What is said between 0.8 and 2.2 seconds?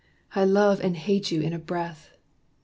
hate you in a breath.